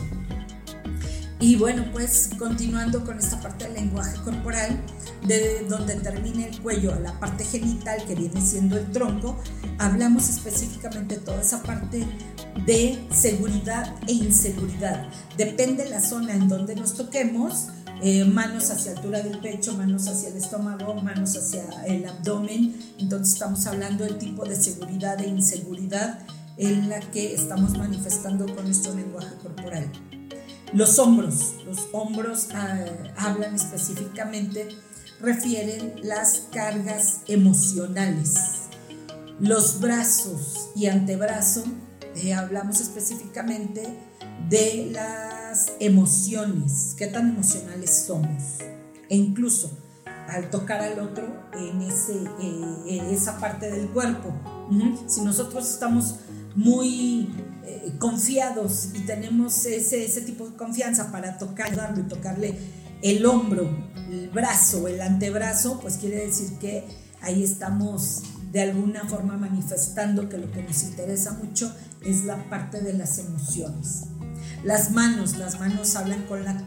Y 1.40 1.56
bueno, 1.56 1.86
pues 1.92 2.30
continuando 2.38 3.04
con 3.04 3.18
esta 3.18 3.40
parte 3.42 3.66
del 3.66 3.74
lenguaje 3.74 4.16
corporal, 4.22 4.80
de 5.26 5.66
donde 5.70 5.96
termina 5.96 6.46
el 6.46 6.62
cuello 6.62 6.94
a 6.94 7.00
la 7.00 7.20
parte 7.20 7.44
genital 7.44 8.04
que 8.06 8.16
viene 8.16 8.42
siendo 8.42 8.78
el 8.78 8.92
tronco, 8.92 9.38
hablamos 9.78 10.30
específicamente 10.30 11.18
toda 11.18 11.42
esa 11.42 11.62
parte 11.64 12.06
de 12.66 13.08
seguridad 13.12 13.96
e 14.08 14.14
inseguridad. 14.14 15.08
Depende 15.38 15.90
la 15.90 16.02
zona 16.02 16.34
en 16.34 16.48
donde 16.48 16.76
nos 16.76 16.96
toquemos, 16.96 17.68
eh, 18.04 18.26
manos 18.26 18.72
hacia 18.72 18.94
altura 18.94 19.22
del 19.22 19.40
pecho, 19.40 19.78
manos 19.78 20.08
hacia 20.08 20.30
el 20.30 20.38
estómago, 20.38 20.96
manos 20.96 21.38
hacia 21.38 21.64
el 21.86 22.08
abdomen. 22.08 22.76
Entonces 22.98 23.34
estamos 23.34 23.68
hablando 23.68 24.04
del 24.04 24.18
tipo 24.18 24.44
de 24.44 24.56
seguridad 24.56 25.20
e 25.22 25.28
inseguridad 25.28 26.20
en 26.58 26.90
la 26.90 27.00
que 27.00 27.34
estamos 27.34 27.78
manifestando 27.78 28.46
con 28.56 28.66
nuestro 28.66 28.96
lenguaje 28.96 29.36
corporal. 29.42 29.92
Los 30.74 31.00
hombros, 31.00 31.56
los 31.66 31.90
hombros 31.92 32.48
ah, 32.54 32.86
hablan 33.18 33.56
específicamente, 33.56 34.70
refieren 35.22 35.94
las 36.04 36.48
cargas 36.52 37.22
emocionales. 37.28 38.36
Los 39.40 39.80
brazos 39.80 40.70
y 40.76 40.88
antebrazo, 40.88 41.64
eh, 42.16 42.34
hablamos 42.34 42.80
específicamente 42.80 43.82
de 44.50 44.92
las 44.92 45.74
emociones, 45.80 46.96
qué 46.98 47.08
tan 47.08 47.30
emocionales 47.30 48.04
somos. 48.08 48.60
E 49.10 49.16
incluso 49.16 49.78
al 50.30 50.50
tocar 50.50 50.82
al 50.82 51.00
otro 51.00 51.28
en, 51.54 51.82
ese, 51.82 52.14
eh, 52.42 53.08
esa 53.12 53.38
parte 53.40 53.70
del 53.70 53.90
cuerpo. 53.90 54.34
Si 55.08 55.22
nosotros 55.22 55.70
estamos 55.70 56.16
muy 56.56 57.30
eh, 57.66 57.94
confiados 58.00 58.90
y 58.94 59.00
tenemos 59.00 59.66
ese, 59.66 60.06
ese 60.06 60.22
tipo 60.22 60.48
de 60.48 60.56
confianza 60.56 61.12
para 61.12 61.38
tocarlo 61.38 62.00
y 62.00 62.04
tocarle 62.04 62.58
el 63.02 63.26
hombro, 63.26 63.70
el 64.10 64.30
brazo, 64.30 64.88
el 64.88 65.02
antebrazo, 65.02 65.80
pues 65.80 65.98
quiere 65.98 66.26
decir 66.26 66.58
que 66.60 66.86
ahí 67.22 67.44
estamos 67.44 68.24
de 68.52 68.62
alguna 68.62 69.08
forma 69.08 69.38
manifestando 69.38 70.28
que 70.28 70.38
lo 70.38 70.52
que 70.52 70.64
nos 70.64 70.84
interesa 70.84 71.32
mucho 71.32 71.74
es 72.02 72.26
la 72.26 72.50
parte 72.50 72.82
de 72.82 72.94
las 72.94 73.18
emociones. 73.20 74.04
Las 74.64 74.92
manos, 74.92 75.38
las 75.38 75.60
manos 75.60 75.96
hablan, 75.96 76.24
con 76.28 76.44
la, 76.44 76.66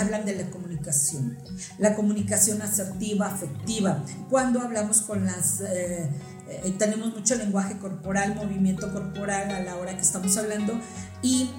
hablan 0.00 0.24
de 0.24 0.34
la 0.34 0.50
comunicación, 0.50 1.38
la 1.78 1.94
comunicación 1.94 2.62
asertiva, 2.62 3.26
afectiva. 3.26 4.02
Cuando 4.30 4.60
hablamos 4.60 5.02
con 5.02 5.24
las 5.24 5.60
eh, 5.60 6.08
eh, 6.48 6.74
tenemos 6.78 7.14
mucho 7.14 7.34
lenguaje 7.34 7.76
corporal, 7.78 8.34
movimiento 8.34 8.92
corporal 8.92 9.50
a 9.50 9.60
la 9.60 9.76
hora 9.76 9.94
que 9.94 10.02
estamos 10.02 10.36
hablando 10.36 10.78
y 11.22 11.50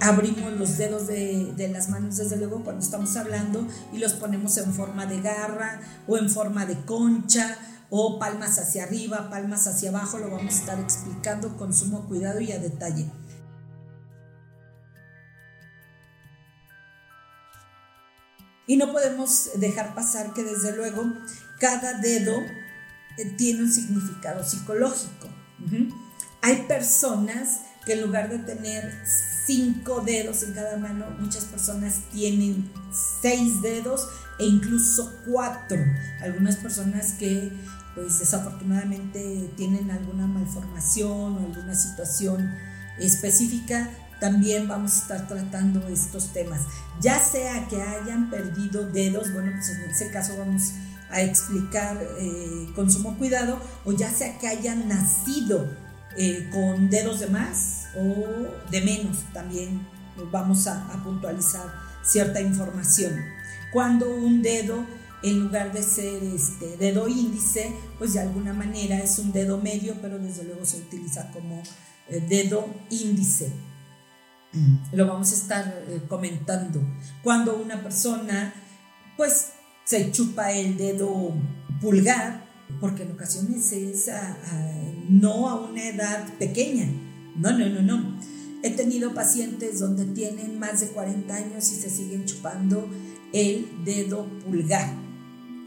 abrimos 0.00 0.52
los 0.54 0.78
dedos 0.78 1.06
de, 1.06 1.52
de, 1.56 1.68
las 1.68 1.88
manos 1.88 2.16
desde 2.16 2.36
luego 2.36 2.64
cuando 2.64 2.82
estamos 2.82 3.16
hablando 3.16 3.66
y 3.92 3.98
los 3.98 4.14
ponemos 4.14 4.56
en 4.56 4.72
forma 4.72 5.06
de 5.06 5.20
garra 5.20 5.80
o 6.08 6.16
en 6.16 6.30
forma 6.30 6.66
de 6.66 6.76
concha 6.84 7.58
o 7.90 8.18
palmas 8.18 8.58
hacia 8.58 8.84
arriba, 8.84 9.28
palmas 9.30 9.66
hacia 9.66 9.90
abajo, 9.90 10.18
lo 10.18 10.30
vamos 10.30 10.54
a 10.54 10.58
estar 10.58 10.80
explicando 10.80 11.56
con 11.56 11.74
sumo 11.74 12.06
cuidado 12.06 12.40
y 12.40 12.52
a 12.52 12.58
detalle. 12.58 13.10
Y 18.66 18.76
no 18.76 18.92
podemos 18.92 19.50
dejar 19.56 19.96
pasar 19.96 20.32
que 20.32 20.44
desde 20.44 20.76
luego 20.76 21.02
cada 21.58 21.94
dedo 21.94 22.40
eh, 23.18 23.34
tiene 23.36 23.64
un 23.64 23.72
significado 23.72 24.44
psicológico. 24.44 25.28
Hay 26.40 26.66
personas 26.68 27.62
que 27.84 27.94
en 27.94 28.02
lugar 28.02 28.28
de 28.28 28.38
tener 28.38 28.92
cinco 29.46 30.00
dedos 30.00 30.42
en 30.42 30.52
cada 30.52 30.76
mano, 30.76 31.06
muchas 31.18 31.44
personas 31.44 32.00
tienen 32.12 32.70
seis 33.22 33.62
dedos 33.62 34.08
e 34.38 34.46
incluso 34.46 35.12
cuatro. 35.26 35.78
Algunas 36.22 36.56
personas 36.56 37.12
que 37.12 37.52
pues 37.94 38.20
desafortunadamente 38.20 39.50
tienen 39.56 39.90
alguna 39.90 40.26
malformación 40.26 41.36
o 41.36 41.38
alguna 41.38 41.74
situación 41.74 42.48
específica, 42.98 43.90
también 44.20 44.68
vamos 44.68 44.94
a 44.94 44.98
estar 45.00 45.28
tratando 45.28 45.86
estos 45.88 46.32
temas. 46.32 46.60
Ya 47.00 47.18
sea 47.18 47.66
que 47.68 47.82
hayan 47.82 48.30
perdido 48.30 48.86
dedos, 48.90 49.32
bueno, 49.32 49.50
pues 49.52 49.70
en 49.70 49.90
ese 49.90 50.10
caso 50.10 50.36
vamos 50.38 50.72
a 51.10 51.22
explicar 51.22 51.98
eh, 52.18 52.68
con 52.76 52.90
sumo 52.90 53.16
cuidado, 53.16 53.58
o 53.84 53.92
ya 53.92 54.10
sea 54.10 54.38
que 54.38 54.46
hayan 54.46 54.86
nacido 54.86 55.68
eh, 56.16 56.48
con 56.52 56.90
dedos 56.90 57.20
de 57.20 57.26
más 57.28 57.86
o 57.96 58.68
de 58.70 58.80
menos, 58.82 59.18
también 59.32 59.86
vamos 60.30 60.66
a, 60.66 60.86
puntualizar 61.02 61.72
cierta 62.02 62.40
información. 62.40 63.24
Cuando 63.72 64.14
un 64.14 64.42
dedo, 64.42 64.84
en 65.22 65.40
lugar 65.40 65.72
de 65.72 65.82
ser 65.82 66.22
este 66.22 66.76
dedo 66.76 67.08
índice, 67.08 67.72
pues 67.98 68.14
de 68.14 68.20
alguna 68.20 68.52
manera 68.52 68.98
es 68.98 69.18
un 69.18 69.32
dedo 69.32 69.58
medio, 69.58 69.96
pero 70.00 70.18
desde 70.18 70.44
luego 70.44 70.64
se 70.64 70.78
utiliza 70.78 71.30
como 71.32 71.62
eh, 72.08 72.24
dedo 72.28 72.68
índice. 72.90 73.52
Lo 74.92 75.06
vamos 75.06 75.30
a 75.30 75.34
estar 75.34 75.84
comentando. 76.08 76.82
Cuando 77.22 77.56
una 77.56 77.80
persona, 77.84 78.52
pues 79.16 79.52
se 79.84 80.10
chupa 80.10 80.50
el 80.50 80.76
dedo 80.76 81.32
pulgar, 81.80 82.49
porque 82.78 83.02
en 83.02 83.12
ocasiones 83.12 83.72
es 83.72 84.10
no 85.08 85.48
a 85.48 85.60
una 85.60 85.88
edad 85.88 86.26
pequeña. 86.38 86.86
No, 87.36 87.56
no, 87.56 87.68
no, 87.68 87.82
no. 87.82 88.20
He 88.62 88.70
tenido 88.70 89.14
pacientes 89.14 89.80
donde 89.80 90.04
tienen 90.04 90.58
más 90.58 90.80
de 90.80 90.88
40 90.88 91.34
años 91.34 91.72
y 91.72 91.76
se 91.76 91.88
siguen 91.88 92.26
chupando 92.26 92.88
el 93.32 93.66
dedo 93.84 94.28
pulgar. 94.44 94.92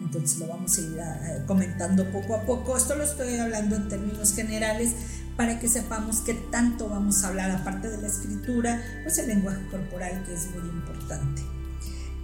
Entonces 0.02 0.38
lo 0.38 0.48
vamos 0.48 0.78
a 0.78 0.82
ir 0.82 1.46
comentando 1.48 2.12
poco 2.12 2.36
a 2.36 2.46
poco. 2.46 2.78
Esto 2.78 2.96
lo 2.96 3.04
estoy 3.04 3.36
hablando 3.38 3.76
en 3.76 3.88
términos 3.89 4.36
generales 4.36 4.92
para 5.38 5.60
que 5.60 5.68
sepamos 5.68 6.20
qué 6.20 6.36
tanto 6.52 6.89
vamos 6.89 7.24
a 7.24 7.30
hablar, 7.30 7.50
aparte 7.50 7.89
de 7.89 7.98
la 8.00 8.08
escritura, 8.08 8.80
pues 9.02 9.18
el 9.18 9.28
lenguaje 9.28 9.66
corporal 9.72 10.24
que 10.26 10.34
es 10.36 10.52
muy 10.52 10.70
importante. 10.70 11.42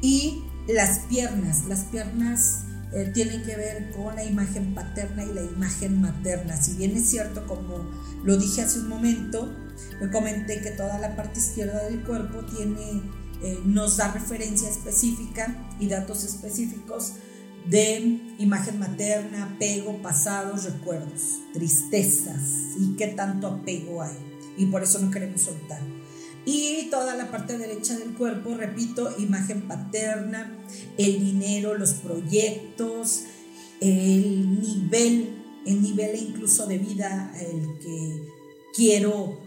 Y 0.01 0.43
las 0.67 0.99
piernas, 1.09 1.65
las 1.65 1.85
piernas 1.85 2.65
eh, 2.91 3.11
tienen 3.13 3.43
que 3.43 3.55
ver 3.55 3.91
con 3.91 4.15
la 4.15 4.23
imagen 4.23 4.73
paterna 4.73 5.23
y 5.23 5.33
la 5.33 5.43
imagen 5.43 6.01
materna. 6.01 6.57
Si 6.61 6.73
bien 6.73 6.97
es 6.97 7.09
cierto, 7.09 7.45
como 7.45 7.89
lo 8.23 8.37
dije 8.37 8.61
hace 8.61 8.79
un 8.79 8.89
momento, 8.89 9.53
me 10.01 10.09
comenté 10.09 10.61
que 10.61 10.71
toda 10.71 10.97
la 10.97 11.15
parte 11.15 11.39
izquierda 11.39 11.83
del 11.83 12.03
cuerpo 12.03 12.45
tiene, 12.45 13.03
eh, 13.43 13.59
nos 13.65 13.97
da 13.97 14.11
referencia 14.11 14.69
específica 14.69 15.69
y 15.79 15.87
datos 15.87 16.23
específicos 16.23 17.13
de 17.67 18.19
imagen 18.39 18.79
materna, 18.79 19.43
apego, 19.43 20.01
pasados, 20.01 20.63
recuerdos, 20.63 21.39
tristezas 21.53 22.75
y 22.79 22.95
qué 22.95 23.07
tanto 23.07 23.47
apego 23.47 24.01
hay. 24.01 24.17
Y 24.57 24.65
por 24.65 24.81
eso 24.81 24.99
no 24.99 25.11
queremos 25.11 25.41
soltar. 25.41 25.79
Y 26.45 26.89
toda 26.89 27.15
la 27.15 27.29
parte 27.29 27.57
derecha 27.57 27.97
del 27.97 28.13
cuerpo, 28.13 28.55
repito, 28.55 29.13
imagen 29.19 29.67
paterna, 29.67 30.57
el 30.97 31.19
dinero, 31.19 31.77
los 31.77 31.93
proyectos, 31.93 33.23
el 33.81 34.61
nivel, 34.61 35.43
el 35.65 35.81
nivel 35.81 36.15
incluso 36.15 36.65
de 36.65 36.77
vida 36.77 37.33
el 37.39 37.79
que 37.79 38.27
quiero, 38.75 39.39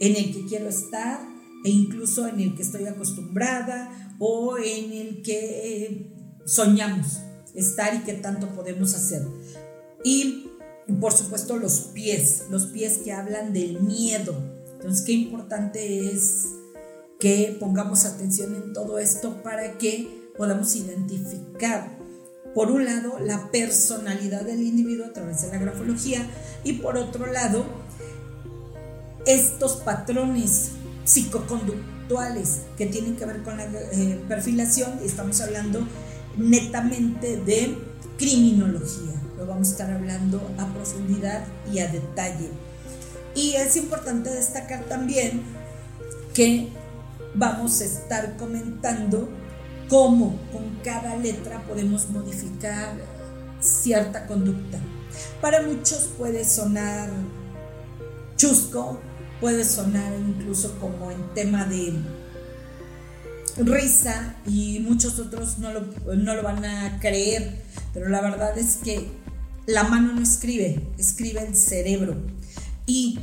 en 0.00 0.16
el 0.16 0.32
que 0.32 0.46
quiero 0.46 0.68
estar 0.68 1.20
e 1.64 1.70
incluso 1.70 2.28
en 2.28 2.40
el 2.40 2.54
que 2.54 2.62
estoy 2.62 2.86
acostumbrada 2.86 4.16
o 4.18 4.58
en 4.58 4.92
el 4.92 5.22
que 5.22 5.84
eh, 5.84 6.12
soñamos 6.44 7.20
estar 7.54 7.94
y 7.94 8.00
qué 8.00 8.14
tanto 8.14 8.48
podemos 8.54 8.94
hacer. 8.94 9.22
Y 10.04 10.50
por 11.00 11.12
supuesto 11.12 11.56
los 11.56 11.80
pies, 11.94 12.44
los 12.50 12.66
pies 12.66 12.98
que 12.98 13.12
hablan 13.12 13.52
del 13.52 13.80
miedo. 13.80 14.53
Entonces, 14.84 15.06
qué 15.06 15.12
importante 15.12 16.10
es 16.10 16.44
que 17.18 17.56
pongamos 17.58 18.04
atención 18.04 18.54
en 18.54 18.74
todo 18.74 18.98
esto 18.98 19.42
para 19.42 19.78
que 19.78 20.30
podamos 20.36 20.76
identificar, 20.76 21.96
por 22.54 22.70
un 22.70 22.84
lado, 22.84 23.18
la 23.18 23.50
personalidad 23.50 24.42
del 24.42 24.62
individuo 24.62 25.06
a 25.06 25.14
través 25.14 25.40
de 25.40 25.48
la 25.48 25.56
grafología 25.56 26.28
y 26.64 26.74
por 26.74 26.98
otro 26.98 27.32
lado, 27.32 27.64
estos 29.24 29.76
patrones 29.76 30.72
psicoconductuales 31.06 32.60
que 32.76 32.84
tienen 32.84 33.16
que 33.16 33.24
ver 33.24 33.42
con 33.42 33.56
la 33.56 33.64
eh, 33.64 34.22
perfilación, 34.28 34.98
estamos 35.02 35.40
hablando 35.40 35.80
netamente 36.36 37.38
de 37.38 37.74
criminología. 38.18 39.14
Lo 39.38 39.46
vamos 39.46 39.68
a 39.68 39.70
estar 39.70 39.90
hablando 39.90 40.42
a 40.58 40.66
profundidad 40.74 41.46
y 41.72 41.78
a 41.78 41.88
detalle. 41.90 42.50
Y 43.34 43.54
es 43.54 43.76
importante 43.76 44.30
destacar 44.30 44.84
también 44.84 45.42
que 46.32 46.68
vamos 47.34 47.80
a 47.80 47.84
estar 47.84 48.36
comentando 48.36 49.28
cómo 49.88 50.38
con 50.52 50.78
cada 50.84 51.16
letra 51.16 51.62
podemos 51.66 52.08
modificar 52.10 52.94
cierta 53.60 54.26
conducta. 54.26 54.78
Para 55.40 55.62
muchos 55.62 56.10
puede 56.16 56.44
sonar 56.44 57.08
chusco, 58.36 59.00
puede 59.40 59.64
sonar 59.64 60.12
incluso 60.18 60.78
como 60.78 61.10
en 61.10 61.34
tema 61.34 61.64
de 61.64 61.94
risa 63.56 64.34
y 64.46 64.80
muchos 64.80 65.18
otros 65.18 65.58
no 65.58 65.72
lo, 65.72 65.82
no 66.16 66.34
lo 66.34 66.42
van 66.42 66.64
a 66.64 66.98
creer, 67.00 67.62
pero 67.92 68.08
la 68.08 68.20
verdad 68.20 68.56
es 68.58 68.76
que 68.76 69.08
la 69.66 69.84
mano 69.84 70.12
no 70.12 70.22
escribe, 70.22 70.82
escribe 70.98 71.46
el 71.46 71.56
cerebro. 71.56 72.16
Y 72.86 73.18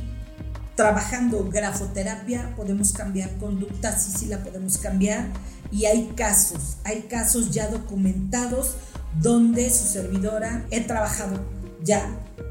trabajando 0.76 1.48
grafoterapia 1.50 2.54
podemos 2.56 2.92
cambiar 2.92 3.30
conducta, 3.38 3.98
sí, 3.98 4.12
sí 4.16 4.26
la 4.26 4.42
podemos 4.42 4.78
cambiar. 4.78 5.26
Y 5.70 5.86
hay 5.86 6.12
casos, 6.16 6.76
hay 6.84 7.02
casos 7.02 7.50
ya 7.50 7.68
documentados 7.68 8.76
donde 9.20 9.70
su 9.70 9.86
servidora 9.86 10.66
he 10.70 10.80
trabajado 10.80 11.40
ya 11.82 12.08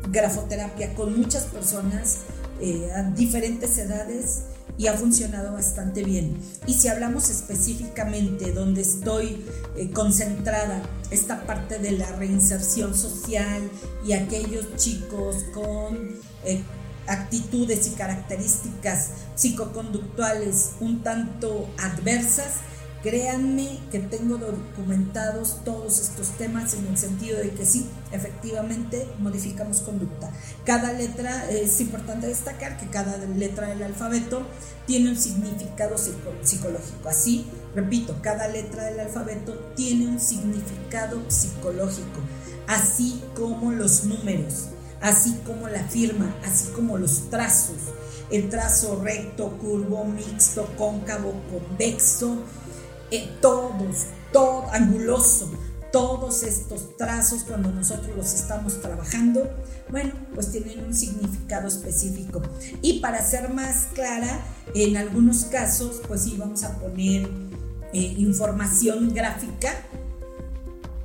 grafoterapia 0.10 0.94
con 0.94 1.18
muchas 1.18 1.44
personas 1.46 2.20
eh, 2.60 2.92
a 2.96 3.04
diferentes 3.04 3.78
edades 3.78 4.44
y 4.78 4.88
ha 4.88 4.94
funcionado 4.94 5.54
bastante 5.54 6.04
bien. 6.04 6.38
Y 6.66 6.74
si 6.74 6.88
hablamos 6.88 7.30
específicamente 7.30 8.52
donde 8.52 8.82
estoy 8.82 9.44
eh, 9.78 9.92
concentrada, 9.92 10.82
esta 11.12 11.46
parte 11.46 11.78
de 11.78 11.92
la 11.92 12.10
reinserción 12.14 12.96
social 12.96 13.62
y 14.06 14.14
aquellos 14.14 14.76
chicos 14.78 15.44
con 15.54 16.16
eh, 16.46 16.62
actitudes 17.12 17.88
y 17.88 17.92
características 17.92 19.10
psicoconductuales 19.36 20.72
un 20.80 21.04
tanto 21.04 21.70
adversas, 21.78 22.62
Créanme 23.04 23.80
que 23.90 23.98
tengo 23.98 24.38
documentados 24.38 25.64
todos 25.66 26.00
estos 26.00 26.38
temas 26.38 26.76
en 26.76 26.86
el 26.86 26.96
sentido 27.00 27.40
de 27.40 27.50
que 27.50 27.66
sí, 27.66 27.90
efectivamente 28.12 29.08
modificamos 29.18 29.82
conducta. 29.82 30.30
Cada 30.66 30.94
letra, 30.94 31.50
es 31.50 31.82
importante 31.82 32.28
destacar 32.28 32.78
que 32.78 32.86
cada 32.90 33.18
letra 33.18 33.70
del 33.70 33.82
alfabeto 33.82 34.46
tiene 34.86 35.10
un 35.10 35.18
significado 35.18 35.96
psicológico. 35.98 37.10
Así, 37.10 37.48
repito, 37.74 38.18
cada 38.22 38.48
letra 38.48 38.84
del 38.84 39.00
alfabeto 39.00 39.54
tiene 39.76 40.06
un 40.06 40.20
significado 40.20 41.24
psicológico, 41.28 42.20
así 42.68 43.20
como 43.36 43.72
los 43.72 44.06
números, 44.06 44.68
así 45.02 45.36
como 45.46 45.68
la 45.68 45.84
firma, 45.84 46.36
así 46.46 46.70
como 46.72 46.98
los 46.98 47.30
trazos. 47.30 47.78
El 48.30 48.50
trazo 48.50 49.02
recto, 49.04 49.58
curvo, 49.58 50.06
mixto, 50.06 50.68
cóncavo, 50.78 51.34
convexo, 51.52 52.38
eh, 53.10 53.30
todos, 53.42 54.06
todo 54.32 54.70
anguloso, 54.72 55.52
todos 55.92 56.44
estos 56.44 56.96
trazos 56.96 57.44
cuando 57.44 57.72
nosotros 57.72 58.16
los 58.16 58.34
estamos 58.34 58.80
trabajando, 58.80 59.52
bueno, 59.90 60.14
pues 60.34 60.52
tienen 60.52 60.86
un 60.86 60.94
significado 60.94 61.68
específico. 61.68 62.42
Y 62.82 63.02
para 63.02 63.22
ser 63.26 63.50
más 63.50 63.88
clara, 63.94 64.46
en 64.74 64.96
algunos 64.96 65.46
casos, 65.46 66.02
pues 66.08 66.22
sí, 66.22 66.36
vamos 66.38 66.64
a 66.64 66.80
poner 66.80 67.28
eh, 67.92 68.16
información 68.18 69.14
gráfica. 69.14 69.74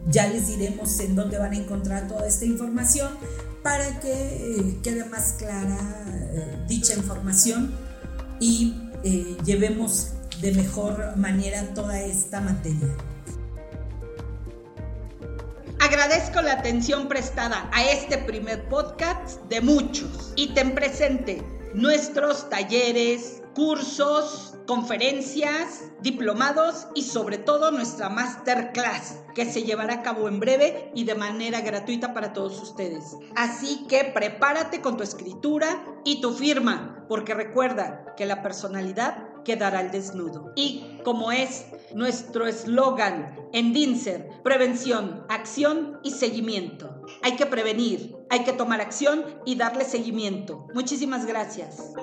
Ya 0.09 0.29
les 0.29 0.47
diremos 0.47 1.01
en 1.01 1.17
dónde 1.17 1.39
van 1.39 1.53
a 1.53 1.57
encontrar 1.57 2.07
toda 2.07 2.29
esta 2.29 2.45
información 2.45 3.09
para 3.67 3.99
que 3.99 4.13
eh, 4.13 4.79
quede 4.81 5.05
más 5.07 5.33
clara 5.39 5.77
dicha 6.69 6.95
información 6.95 7.75
y 8.39 8.77
llevemos 9.45 10.13
de 10.41 10.53
mejor 10.53 11.17
manera 11.17 11.75
toda 11.75 12.01
esta 12.01 12.41
materia. 12.41 12.95
Agradezco 15.81 16.43
la 16.43 16.53
atención 16.53 17.09
prestada 17.09 17.69
a 17.73 17.85
este 17.85 18.19
primer 18.19 18.69
podcast 18.69 19.43
de 19.49 19.61
muchos 19.61 20.33
y 20.37 20.55
ten 20.55 20.73
presente 20.73 21.43
nuestros 21.75 22.49
talleres, 22.49 23.43
cursos, 23.57 24.55
conferencias, 24.67 25.91
diplomados 26.03 26.89
y 26.95 27.03
sobre 27.03 27.39
todo 27.39 27.71
nuestra 27.71 28.11
masterclass 28.11 29.19
que 29.35 29.47
se 29.47 29.63
llevará 29.63 29.95
a 29.95 30.03
cabo 30.03 30.29
en 30.29 30.41
breve 30.41 30.93
y 30.95 31.05
de 31.05 31.15
manera 31.15 31.63
gratuita 31.63 32.13
para 32.13 32.35
todos 32.35 32.63
ustedes. 32.63 33.17
Así 33.35 33.87
que 33.89 34.05
prepárate 34.05 34.83
con 34.83 34.99
tu 34.99 35.03
escritura 35.03 35.87
y 36.05 36.21
tu 36.21 36.35
firma, 36.35 37.07
porque 37.09 37.33
recuerda 37.33 38.15
que 38.15 38.27
la 38.27 38.43
personalidad 38.43 39.27
quedará 39.43 39.79
al 39.79 39.91
desnudo. 39.91 40.53
Y 40.55 40.99
como 41.03 41.33
es 41.33 41.65
nuestro 41.95 42.47
eslogan 42.47 43.49
en 43.55 43.73
DINSER, 43.73 44.43
prevención, 44.43 45.25
acción 45.31 45.99
y 46.03 46.11
seguimiento. 46.11 47.01
Hay 47.23 47.37
que 47.37 47.47
prevenir, 47.47 48.15
hay 48.29 48.45
que 48.45 48.53
tomar 48.53 48.83
acción 48.83 49.25
y 49.47 49.55
darle 49.55 49.87
seguimiento. 49.87 50.67
Muchísimas 50.75 51.25
gracias. 51.25 51.95